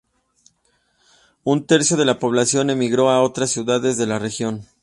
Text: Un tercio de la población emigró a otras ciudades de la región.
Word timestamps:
Un 1.43 1.67
tercio 1.67 1.95
de 1.95 2.05
la 2.05 2.17
población 2.17 2.71
emigró 2.71 3.11
a 3.11 3.21
otras 3.21 3.51
ciudades 3.51 3.97
de 3.97 4.07
la 4.07 4.17
región. 4.17 4.65